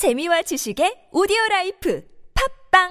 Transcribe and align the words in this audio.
재미와 0.00 0.40
지식의 0.40 1.08
오디오 1.12 1.36
라이프 1.50 2.02
팟빵 2.72 2.88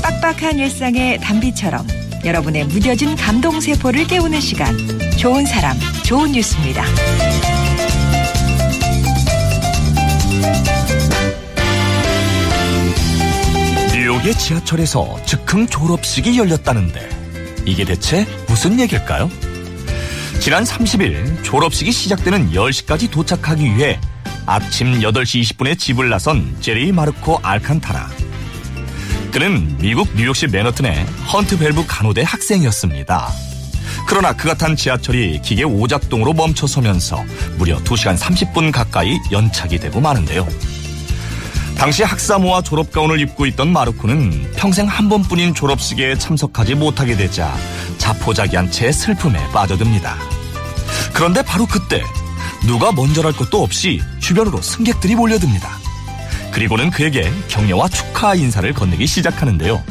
빡빡한 0.00 0.60
일상의 0.60 1.18
단비처럼 1.18 1.88
여러분의 2.24 2.66
무뎌진 2.66 3.16
감동 3.16 3.58
세포를 3.58 4.06
깨우는 4.06 4.38
시간 4.38 4.78
좋은 5.18 5.44
사람 5.44 5.76
좋은 6.06 6.30
뉴스입니다. 6.30 6.84
뉴욕의 13.92 14.34
지하철에서 14.34 15.20
즉흥 15.24 15.66
졸업식이 15.66 16.38
열렸다는데 16.38 17.08
이게 17.66 17.84
대체 17.84 18.24
무슨 18.46 18.78
얘길까요? 18.78 19.28
지난 20.40 20.64
30일 20.64 21.42
졸업식이 21.42 21.90
시작되는 21.90 22.52
10시까지 22.52 23.10
도착하기 23.10 23.64
위해 23.76 23.98
아침 24.46 25.00
8시 25.00 25.42
20분에 25.42 25.78
집을 25.78 26.10
나선 26.10 26.54
제리 26.60 26.92
마르코 26.92 27.38
알칸타라. 27.42 28.10
그는 29.32 29.76
미국 29.78 30.14
뉴욕시 30.14 30.46
맨허튼의 30.46 31.06
헌트 31.32 31.58
밸브 31.58 31.84
간호대 31.86 32.22
학생이었습니다. 32.22 33.28
그러나 34.06 34.32
그가 34.34 34.54
탄 34.54 34.76
지하철이 34.76 35.40
기계 35.42 35.64
오작동으로 35.64 36.34
멈춰서면서 36.34 37.24
무려 37.56 37.78
2시간 37.78 38.18
30분 38.18 38.70
가까이 38.70 39.18
연착이 39.32 39.78
되고 39.78 40.00
마는데요. 40.00 40.46
당시 41.78 42.02
학사모와 42.02 42.62
졸업가운을 42.62 43.20
입고 43.20 43.46
있던 43.46 43.72
마르코는 43.72 44.52
평생 44.56 44.86
한 44.86 45.08
번뿐인 45.08 45.54
졸업식에 45.54 46.16
참석하지 46.16 46.76
못하게 46.76 47.16
되자 47.16 47.54
자포자기한 47.98 48.70
채 48.70 48.90
슬픔에 48.92 49.38
빠져듭니다. 49.52 50.16
그런데 51.12 51.42
바로 51.42 51.66
그때 51.66 52.02
누가 52.66 52.92
먼저랄 52.92 53.32
것도 53.32 53.62
없이 53.62 54.00
주변으로 54.20 54.62
승객들이 54.62 55.14
몰려듭니다. 55.14 55.68
그리고는 56.52 56.90
그에게 56.90 57.30
격려와 57.48 57.88
축하 57.88 58.34
인사를 58.34 58.72
건네기 58.72 59.06
시작하는데요. 59.06 59.82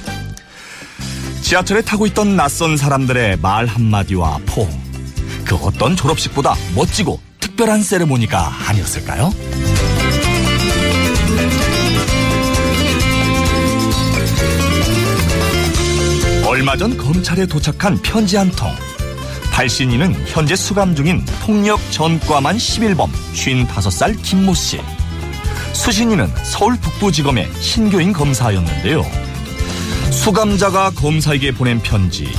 지하철에 1.41 1.81
타고 1.81 2.07
있던 2.07 2.37
낯선 2.37 2.77
사람들의 2.77 3.37
말 3.41 3.65
한마디와 3.65 4.39
포옹. 4.45 4.69
그 5.45 5.55
어떤 5.55 5.95
졸업식보다 5.95 6.55
멋지고 6.73 7.19
특별한 7.39 7.83
세레모니가 7.83 8.69
아니었을까요? 8.69 9.31
얼마 16.63 16.77
전 16.77 16.95
검찰에 16.95 17.45
도착한 17.45 18.01
편지 18.01 18.37
한 18.37 18.49
통. 18.51 18.71
발신인은 19.51 20.15
현재 20.27 20.55
수감 20.55 20.95
중인 20.95 21.25
폭력 21.41 21.77
전과만 21.91 22.55
11범 22.55 23.09
55살 23.33 24.23
김모 24.23 24.53
씨. 24.53 24.79
수신인은 25.73 26.25
서울 26.45 26.77
북부지검의 26.77 27.51
신교인 27.59 28.13
검사였는데요. 28.13 29.03
수감자가 30.09 30.91
검사에게 30.91 31.51
보낸 31.51 31.81
편지, 31.81 32.31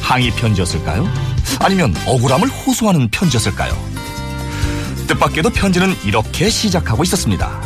항의 0.00 0.30
편지였을까요? 0.30 1.12
아니면 1.58 1.92
억울함을 2.06 2.46
호소하는 2.46 3.08
편지였을까요? 3.08 3.76
뜻밖에도 5.08 5.50
편지는 5.50 5.92
이렇게 6.04 6.48
시작하고 6.48 7.02
있었습니다. 7.02 7.60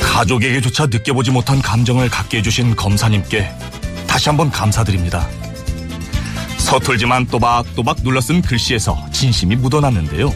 가족에게조차 0.00 0.86
느껴보지 0.86 1.30
못한 1.30 1.60
감정을 1.60 2.08
갖게 2.08 2.38
해주신 2.38 2.74
검사님께 2.74 3.50
다시 4.12 4.28
한번 4.28 4.50
감사드립니다. 4.50 5.26
서툴지만 6.58 7.28
또박또박 7.28 8.02
눌러쓴 8.02 8.42
글씨에서 8.42 9.06
진심이 9.10 9.56
묻어났는데요. 9.56 10.30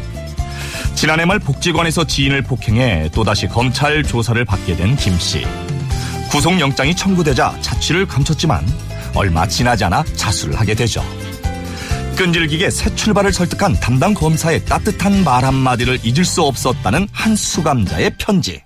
지난해 0.95 1.27
말 1.27 1.39
복지관에서 1.39 2.05
지인을 2.05 2.41
폭행해 2.41 3.11
또다시 3.13 3.47
검찰 3.47 4.03
조사를 4.03 4.43
받게 4.47 4.77
된 4.77 4.97
김 4.97 5.19
씨. 5.19 5.47
구속영장이 6.31 6.97
청구되자 6.97 7.59
자취를 7.61 8.07
감췄지만 8.07 8.67
얼마 9.15 9.47
지나지 9.47 9.85
않아 9.85 10.05
자수를 10.17 10.59
하게 10.59 10.75
되죠. 10.75 11.05
끈질기게 12.17 12.71
새 12.71 12.95
출발을 12.95 13.31
설득한 13.31 13.79
담당 13.79 14.15
검사의 14.15 14.65
따뜻한 14.65 15.23
말 15.23 15.45
한마디를 15.45 15.99
잊을 16.03 16.25
수 16.25 16.43
없었다는 16.43 17.09
한 17.13 17.37
수감자의 17.37 18.13
편지. 18.17 18.63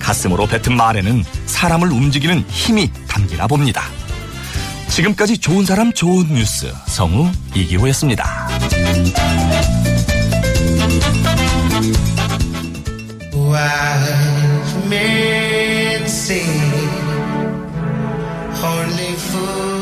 가슴으로 0.00 0.46
뱉은 0.46 0.76
말에는 0.76 1.24
사람을 1.46 1.90
움직이는 1.90 2.44
힘이 2.48 2.90
담기나 3.16 3.46
봅니다. 3.46 3.84
지금까지 4.88 5.38
좋은 5.38 5.64
사람 5.64 5.90
좋은 5.92 6.26
뉴스 6.28 6.72
성우 6.86 7.30
이기호였습니다. 7.54 8.48
Only 18.58 19.12
fools 19.14 19.75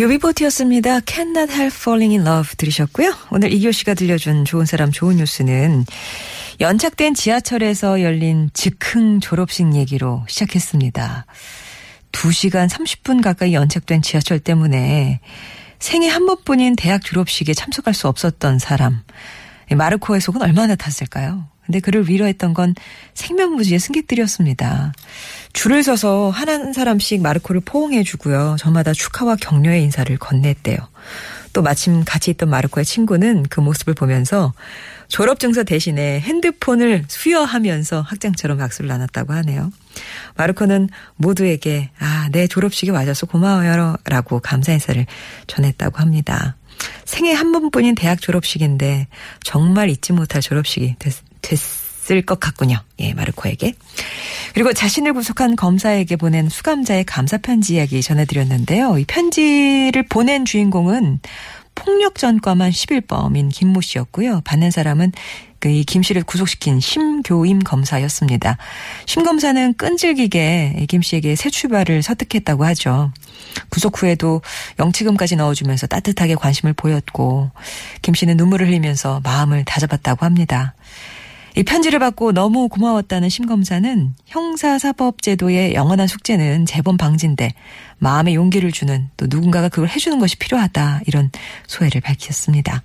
유비보트였습니다. 0.00 1.00
Cannot 1.06 1.52
Help 1.52 1.76
Falling 1.76 2.16
in 2.16 2.26
Love 2.26 2.54
들으셨고요. 2.56 3.12
오늘 3.32 3.52
이교 3.52 3.70
씨가 3.70 3.92
들려준 3.92 4.46
좋은 4.46 4.64
사람 4.64 4.90
좋은 4.90 5.16
뉴스는 5.16 5.84
연착된 6.58 7.12
지하철에서 7.12 8.00
열린 8.00 8.48
즉흥 8.54 9.20
졸업식 9.20 9.74
얘기로 9.74 10.24
시작했습니다. 10.26 11.26
2시간 12.12 12.70
30분 12.70 13.22
가까이 13.22 13.52
연착된 13.52 14.00
지하철 14.00 14.38
때문에 14.38 15.20
생애 15.78 16.08
한 16.08 16.24
번뿐인 16.24 16.76
대학 16.76 17.04
졸업식에 17.04 17.52
참석할 17.52 17.92
수 17.92 18.08
없었던 18.08 18.58
사람. 18.58 19.02
마르코의 19.70 20.22
속은 20.22 20.40
얼마나 20.40 20.76
탔을까요? 20.76 21.46
근데 21.66 21.78
그를 21.78 22.08
위로했던 22.08 22.54
건 22.54 22.74
생면무지의 23.14 23.78
승객들이었습니다. 23.78 24.92
줄을 25.52 25.82
서서 25.82 26.30
한 26.30 26.72
사람씩 26.72 27.22
마르코를 27.22 27.60
포옹해주고요. 27.64 28.56
저마다 28.58 28.92
축하와 28.92 29.36
격려의 29.36 29.82
인사를 29.84 30.16
건넸대요. 30.16 30.78
또 31.52 31.62
마침 31.62 32.04
같이 32.04 32.30
있던 32.30 32.48
마르코의 32.48 32.84
친구는 32.84 33.44
그 33.50 33.60
모습을 33.60 33.94
보면서 33.94 34.52
졸업증서 35.08 35.64
대신에 35.64 36.20
핸드폰을 36.20 37.04
수여하면서 37.08 38.02
학장처럼 38.02 38.58
박수를 38.58 38.88
나눴다고 38.88 39.32
하네요. 39.32 39.72
마르코는 40.36 40.88
모두에게 41.16 41.90
아, 41.98 42.28
내 42.30 42.46
졸업식에 42.46 42.92
와줘서 42.92 43.26
고마워요 43.26 43.96
라고 44.04 44.38
감사 44.38 44.72
인사를 44.72 45.04
전했다고 45.48 45.98
합니다. 45.98 46.56
생애 47.04 47.32
한 47.32 47.50
번뿐인 47.50 47.96
대학 47.96 48.20
졸업식인데 48.20 49.08
정말 49.42 49.90
잊지 49.90 50.12
못할 50.12 50.40
졸업식이 50.40 50.94
됐, 51.00 51.12
됐 51.42 51.58
을 52.10 52.22
것 52.22 52.40
같군요. 52.40 52.78
예, 52.98 53.14
마르코에게. 53.14 53.74
그리고 54.54 54.72
자신을 54.72 55.12
구속한 55.12 55.56
검사에게 55.56 56.16
보낸 56.16 56.48
수감자의 56.48 57.04
감사 57.04 57.38
편지 57.38 57.74
이야기 57.74 58.02
전해드렸는데요. 58.02 58.98
이 58.98 59.04
편지를 59.04 60.02
보낸 60.08 60.44
주인공은 60.44 61.20
폭력 61.74 62.16
전과만 62.16 62.70
11범인 62.70 63.50
김모 63.50 63.80
씨였고요. 63.80 64.42
받는 64.44 64.70
사람은 64.70 65.12
그김 65.60 66.02
씨를 66.02 66.22
구속시킨 66.22 66.80
심교임 66.80 67.58
검사였습니다. 67.60 68.56
심 69.06 69.24
검사는 69.24 69.74
끈질기게 69.74 70.86
김 70.88 71.02
씨에게 71.02 71.36
새 71.36 71.50
출발을 71.50 72.02
설득했다고 72.02 72.64
하죠. 72.64 73.12
구속 73.68 74.02
후에도 74.02 74.40
영치금까지 74.78 75.36
넣어주면서 75.36 75.86
따뜻하게 75.86 76.34
관심을 76.34 76.72
보였고 76.72 77.50
김 78.02 78.14
씨는 78.14 78.36
눈물을 78.36 78.66
흘리면서 78.66 79.20
마음을 79.22 79.64
다잡았다고 79.64 80.24
합니다. 80.24 80.74
이 81.56 81.62
편지를 81.62 81.98
받고 81.98 82.32
너무 82.32 82.68
고마웠다는 82.68 83.28
심검사는 83.28 84.14
형사사법제도의 84.26 85.74
영원한 85.74 86.06
숙제는 86.06 86.66
재범 86.66 86.96
방지인데 86.96 87.52
마음의 87.98 88.34
용기를 88.34 88.72
주는 88.72 89.08
또 89.16 89.26
누군가가 89.28 89.68
그걸 89.68 89.88
해주는 89.88 90.18
것이 90.18 90.36
필요하다 90.36 91.02
이런 91.06 91.30
소회를 91.66 92.00
밝혔습니다. 92.00 92.82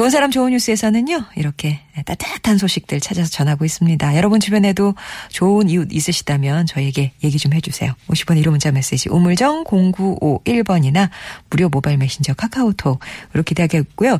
좋은 0.00 0.08
사람 0.08 0.30
좋은 0.30 0.52
뉴스에서는요, 0.52 1.26
이렇게 1.36 1.78
따뜻한 2.06 2.56
소식들 2.56 3.00
찾아서 3.00 3.28
전하고 3.28 3.66
있습니다. 3.66 4.16
여러분 4.16 4.40
주변에도 4.40 4.94
좋은 5.28 5.68
이웃 5.68 5.88
있으시다면 5.92 6.64
저에게 6.64 7.12
얘기 7.22 7.36
좀 7.36 7.52
해주세요. 7.52 7.92
50번 8.08 8.42
1호 8.42 8.48
문자 8.48 8.72
메시지 8.72 9.10
우물정 9.10 9.64
0951번이나 9.64 11.10
무료 11.50 11.68
모바일 11.68 11.98
메신저 11.98 12.32
카카오톡으로 12.32 13.42
기대하겠고요. 13.44 14.14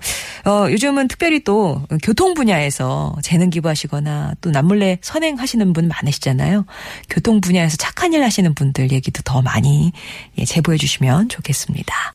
어, 0.44 0.66
요즘은 0.70 1.08
특별히 1.08 1.42
또 1.44 1.82
교통 2.02 2.34
분야에서 2.34 3.16
재능 3.22 3.48
기부하시거나 3.48 4.34
또 4.42 4.50
남몰래 4.50 4.98
선행하시는 5.00 5.72
분 5.72 5.88
많으시잖아요. 5.88 6.66
교통 7.08 7.40
분야에서 7.40 7.78
착한 7.78 8.12
일 8.12 8.22
하시는 8.22 8.54
분들 8.54 8.92
얘기도 8.92 9.22
더 9.22 9.40
많이 9.40 9.92
예, 10.36 10.44
제보해 10.44 10.76
주시면 10.76 11.30
좋겠습니다. 11.30 11.94